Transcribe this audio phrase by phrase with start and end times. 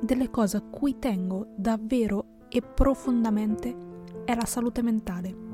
[0.00, 3.74] delle cose a cui tengo davvero e profondamente
[4.24, 5.44] è la salute mentale.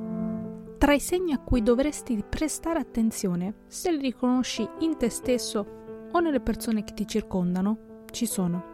[0.78, 5.66] Tra i segni a cui dovresti prestare attenzione, se li riconosci in te stesso
[6.10, 8.70] o nelle persone che ti circondano, ci sono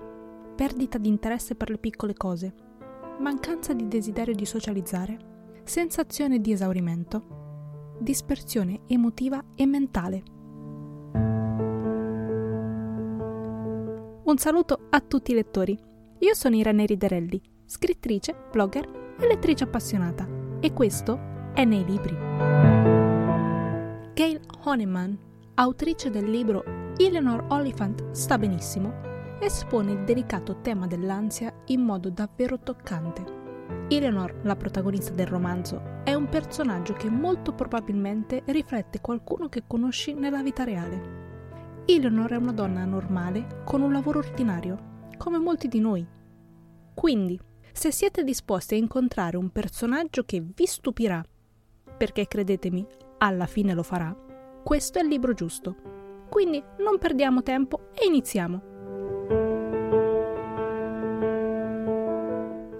[0.58, 2.52] perdita di interesse per le piccole cose,
[3.20, 5.16] mancanza di desiderio di socializzare,
[5.62, 10.22] sensazione di esaurimento, dispersione emotiva e mentale.
[14.28, 15.74] Un saluto a tutti i lettori.
[16.18, 20.28] Io sono Irene Riderelli, scrittrice, blogger e lettrice appassionata
[20.60, 21.18] e questo
[21.54, 22.14] è Nei Libri.
[24.12, 25.18] Gail Honeyman,
[25.54, 26.62] autrice del libro
[26.98, 33.24] Eleanor Oliphant sta benissimo, espone il delicato tema dell'ansia in modo davvero toccante.
[33.88, 40.12] Eleanor, la protagonista del romanzo, è un personaggio che molto probabilmente riflette qualcuno che conosci
[40.12, 41.17] nella vita reale.
[41.90, 46.06] Eleanor è una donna normale con un lavoro ordinario, come molti di noi.
[46.92, 47.40] Quindi,
[47.72, 51.24] se siete disposti a incontrare un personaggio che vi stupirà,
[51.96, 54.14] perché credetemi, alla fine lo farà,
[54.62, 55.76] questo è il libro giusto.
[56.28, 58.62] Quindi non perdiamo tempo e iniziamo.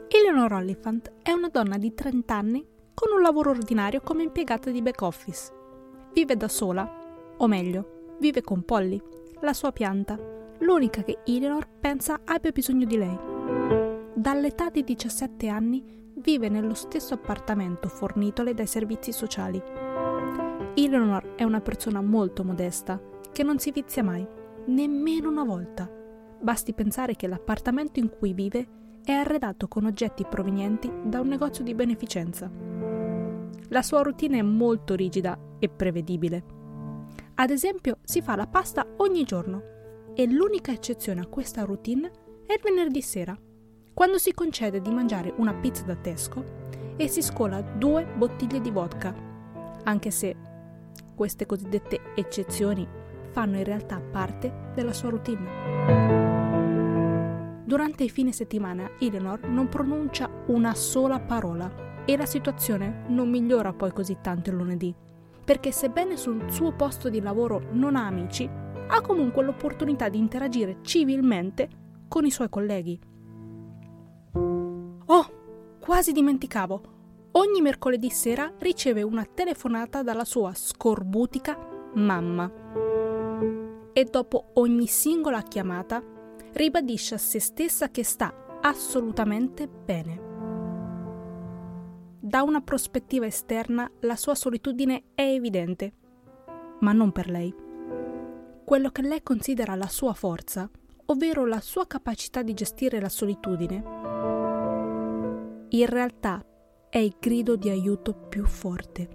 [0.08, 4.82] Eleanor Oliphant è una donna di 30 anni con un lavoro ordinario come impiegata di
[4.82, 5.50] back office.
[6.12, 6.86] Vive da sola,
[7.38, 9.00] o meglio, vive con Polly,
[9.40, 10.18] la sua pianta,
[10.58, 13.18] l'unica che Eleanor pensa abbia bisogno di lei.
[14.14, 19.62] Dall'età di 17 anni vive nello stesso appartamento fornitole dai servizi sociali.
[20.74, 23.00] Eleanor è una persona molto modesta,
[23.32, 24.26] che non si vizia mai,
[24.66, 25.88] nemmeno una volta.
[26.40, 28.66] Basti pensare che l'appartamento in cui vive
[29.04, 32.50] è arredato con oggetti provenienti da un negozio di beneficenza.
[33.68, 36.57] La sua routine è molto rigida e prevedibile.
[37.40, 39.62] Ad esempio, si fa la pasta ogni giorno.
[40.12, 42.10] E l'unica eccezione a questa routine
[42.44, 43.38] è il venerdì sera,
[43.94, 48.72] quando si concede di mangiare una pizza da Tesco e si scola due bottiglie di
[48.72, 49.14] vodka,
[49.84, 50.34] anche se
[51.14, 52.84] queste cosiddette eccezioni
[53.30, 55.46] fanno in realtà parte della sua routine.
[57.64, 63.72] Durante i fine settimana Eleanor non pronuncia una sola parola e la situazione non migliora
[63.72, 64.92] poi così tanto il lunedì,
[65.48, 70.80] perché sebbene sul suo posto di lavoro non ha amici, ha comunque l'opportunità di interagire
[70.82, 71.70] civilmente
[72.06, 73.00] con i suoi colleghi.
[75.06, 75.26] Oh,
[75.80, 76.82] quasi dimenticavo!
[77.30, 81.56] Ogni mercoledì sera riceve una telefonata dalla sua scorbutica
[81.94, 82.52] mamma.
[83.94, 86.02] E dopo ogni singola chiamata
[86.52, 90.27] ribadisce a se stessa che sta assolutamente bene.
[92.28, 95.92] Da una prospettiva esterna la sua solitudine è evidente,
[96.80, 97.54] ma non per lei.
[98.66, 100.68] Quello che lei considera la sua forza,
[101.06, 103.76] ovvero la sua capacità di gestire la solitudine,
[105.70, 106.44] in realtà
[106.90, 109.08] è il grido di aiuto più forte.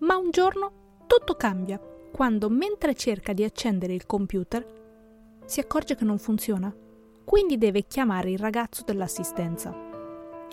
[0.00, 1.80] Ma un giorno tutto cambia
[2.12, 6.70] quando mentre cerca di accendere il computer si accorge che non funziona,
[7.24, 9.83] quindi deve chiamare il ragazzo dell'assistenza.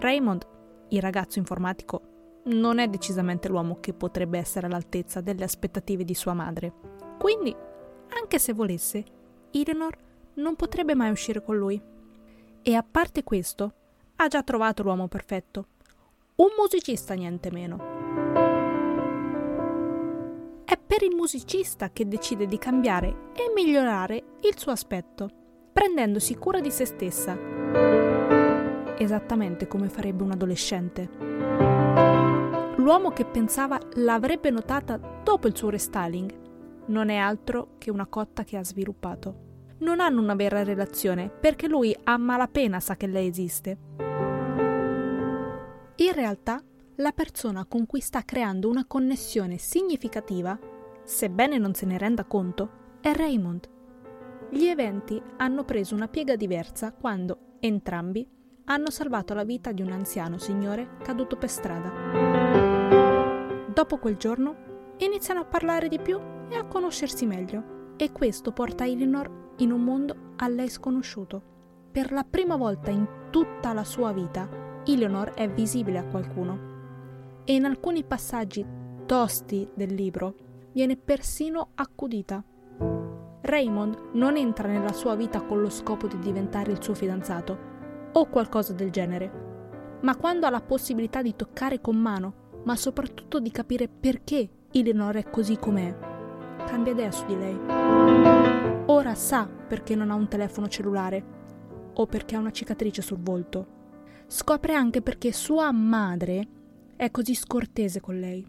[0.01, 0.47] Raymond,
[0.89, 2.01] il ragazzo informatico,
[2.45, 6.73] non è decisamente l'uomo che potrebbe essere all'altezza delle aspettative di sua madre.
[7.19, 7.55] Quindi,
[8.19, 9.03] anche se volesse,
[9.51, 9.95] Eleanor
[10.35, 11.79] non potrebbe mai uscire con lui.
[12.63, 13.73] E a parte questo,
[14.15, 15.67] ha già trovato l'uomo perfetto.
[16.37, 18.01] Un musicista niente meno
[20.65, 25.29] è per il musicista che decide di cambiare e migliorare il suo aspetto,
[25.71, 27.37] prendendosi cura di se stessa,
[29.03, 31.09] esattamente come farebbe un adolescente.
[32.75, 36.39] L'uomo che pensava l'avrebbe notata dopo il suo restyling
[36.87, 39.49] non è altro che una cotta che ha sviluppato.
[39.79, 43.77] Non hanno una vera relazione perché lui a malapena sa che lei esiste.
[45.95, 46.61] In realtà
[46.95, 50.57] la persona con cui sta creando una connessione significativa,
[51.03, 52.69] sebbene non se ne renda conto,
[53.01, 53.69] è Raymond.
[54.51, 58.27] Gli eventi hanno preso una piega diversa quando entrambi
[58.65, 61.91] hanno salvato la vita di un anziano signore caduto per strada.
[63.73, 66.19] Dopo quel giorno iniziano a parlare di più
[66.49, 71.41] e a conoscersi meglio e questo porta Eleanor in un mondo a lei sconosciuto.
[71.91, 74.49] Per la prima volta in tutta la sua vita,
[74.85, 76.69] Eleanor è visibile a qualcuno
[77.43, 78.65] e in alcuni passaggi
[79.05, 80.35] tosti del libro
[80.71, 82.43] viene persino accudita.
[83.41, 87.70] Raymond non entra nella sua vita con lo scopo di diventare il suo fidanzato
[88.13, 93.39] o qualcosa del genere, ma quando ha la possibilità di toccare con mano, ma soprattutto
[93.39, 95.97] di capire perché Eleanor è così com'è,
[96.65, 97.59] cambia idea su di lei.
[98.87, 101.23] Ora sa perché non ha un telefono cellulare
[101.93, 103.79] o perché ha una cicatrice sul volto.
[104.27, 106.47] Scopre anche perché sua madre
[106.95, 108.45] è così scortese con lei.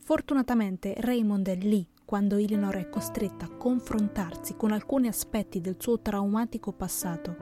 [0.00, 6.00] Fortunatamente Raymond è lì quando Eleanor è costretta a confrontarsi con alcuni aspetti del suo
[6.00, 7.36] traumatico passato,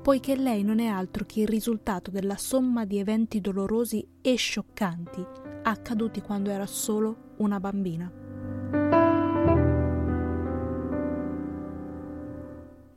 [0.00, 5.22] poiché lei non è altro che il risultato della somma di eventi dolorosi e scioccanti
[5.64, 8.10] accaduti quando era solo una bambina.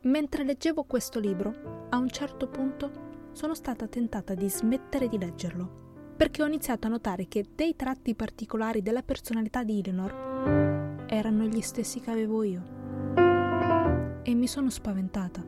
[0.04, 6.14] Mentre leggevo questo libro, a un certo punto sono stata tentata di smettere di leggerlo,
[6.16, 10.33] perché ho iniziato a notare che dei tratti particolari della personalità di Eleanor
[11.08, 12.62] erano gli stessi che avevo io.
[14.24, 15.44] E mi sono spaventata.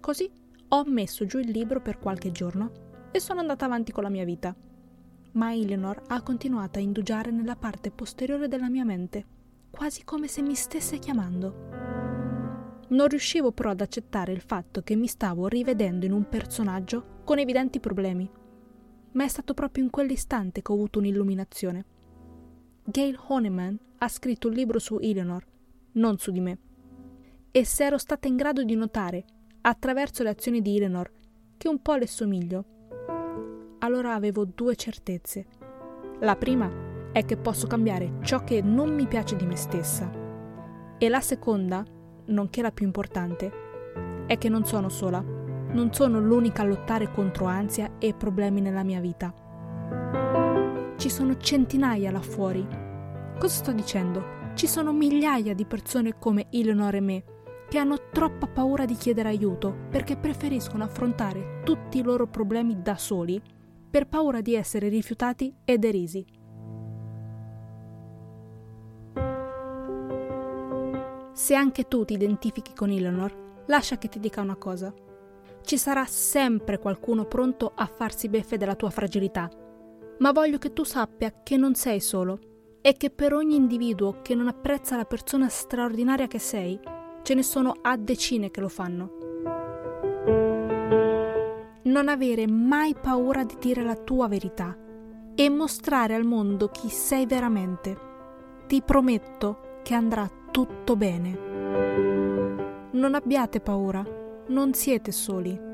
[0.00, 0.30] Così
[0.68, 4.24] ho messo giù il libro per qualche giorno e sono andata avanti con la mia
[4.24, 4.54] vita.
[5.32, 9.24] Ma Eleanor ha continuato a indugiare nella parte posteriore della mia mente,
[9.70, 11.68] quasi come se mi stesse chiamando.
[12.88, 17.38] Non riuscivo però ad accettare il fatto che mi stavo rivedendo in un personaggio con
[17.38, 18.28] evidenti problemi.
[19.12, 21.84] Ma è stato proprio in quell'istante che ho avuto un'illuminazione.
[22.84, 25.44] Gail Honeyman ha scritto un libro su Eleanor,
[25.92, 26.58] non su di me.
[27.50, 29.24] E se ero stata in grado di notare,
[29.62, 31.10] attraverso le azioni di Eleanor,
[31.56, 32.64] che un po' le somiglio,
[33.78, 35.46] allora avevo due certezze.
[36.20, 36.70] La prima
[37.12, 40.10] è che posso cambiare ciò che non mi piace di me stessa.
[40.98, 41.84] E la seconda
[42.30, 43.68] nonché la più importante,
[44.26, 48.82] è che non sono sola, non sono l'unica a lottare contro ansia e problemi nella
[48.82, 49.32] mia vita.
[51.00, 52.62] Ci sono centinaia là fuori.
[53.38, 54.52] Cosa sto dicendo?
[54.52, 57.24] Ci sono migliaia di persone come Eleanor e me
[57.70, 62.96] che hanno troppa paura di chiedere aiuto perché preferiscono affrontare tutti i loro problemi da
[62.96, 63.40] soli
[63.90, 66.22] per paura di essere rifiutati e derisi.
[71.32, 74.92] Se anche tu ti identifichi con Eleanor, lascia che ti dica una cosa.
[75.62, 79.48] Ci sarà sempre qualcuno pronto a farsi beffe della tua fragilità,
[80.20, 82.38] ma voglio che tu sappia che non sei solo
[82.82, 86.78] e che per ogni individuo che non apprezza la persona straordinaria che sei,
[87.22, 89.18] ce ne sono a decine che lo fanno.
[91.82, 94.76] Non avere mai paura di dire la tua verità
[95.34, 98.08] e mostrare al mondo chi sei veramente.
[98.66, 102.88] Ti prometto che andrà tutto bene.
[102.92, 104.04] Non abbiate paura,
[104.48, 105.69] non siete soli.